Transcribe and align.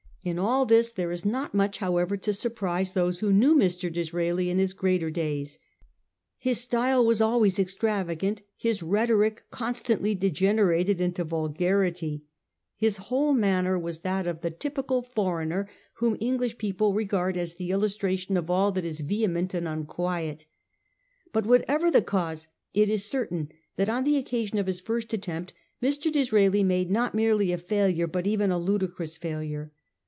In 0.23 0.37
all 0.37 0.67
this 0.67 0.91
there 0.91 1.11
is 1.11 1.25
not 1.25 1.55
much, 1.55 1.79
however, 1.79 2.15
to 2.15 2.31
surprise 2.31 2.93
these 2.93 3.21
who 3.21 3.33
knew 3.33 3.55
Mr. 3.55 3.91
Disraeli 3.91 4.51
in 4.51 4.59
his 4.59 4.71
greater 4.71 5.09
days, 5.09 5.57
rife 6.45 6.57
style 6.57 7.03
was 7.03 7.21
always 7.21 7.57
extravagant; 7.57 8.43
his 8.55 8.83
rhetoric 8.83 9.45
con 9.49 9.73
stantly 9.73 10.13
degenerated 10.15 11.01
into 11.01 11.23
vulgarity; 11.23 12.21
his 12.75 12.97
whole 12.97 13.33
manner 13.33 13.79
1837. 13.79 13.81
THE 13.81 13.81
MAIDEN 13.81 13.81
SPEECH. 13.81 13.81
389 13.81 13.83
was 13.83 13.99
that 14.03 14.27
of 14.27 14.41
the 14.41 14.57
typical 14.61 15.01
foreigner 15.01 15.69
whom 15.95 16.17
English 16.19 16.59
people 16.59 16.93
regard 16.93 17.35
as 17.35 17.55
the 17.55 17.71
illustration 17.71 18.37
of 18.37 18.51
all 18.51 18.71
that 18.73 18.85
is 18.85 18.99
vehement 18.99 19.55
and 19.55 19.67
unquiet. 19.67 20.45
But 21.33 21.47
whatever 21.47 21.89
the 21.89 22.03
cause, 22.03 22.45
it 22.75 22.89
is 22.89 23.03
certain 23.09 23.49
that 23.75 23.89
on 23.89 24.03
the 24.03 24.17
occasion 24.17 24.59
of 24.59 24.67
his 24.67 24.81
first 24.81 25.15
attempt 25.15 25.53
Mr. 25.81 26.11
Disraeli 26.11 26.63
made 26.63 26.91
not 26.91 27.15
merely 27.15 27.51
a 27.51 27.57
failure, 27.57 28.05
but 28.05 28.27
even 28.27 28.51
a 28.51 28.59
ludicrous 28.59 29.17
failure. 29.17 29.71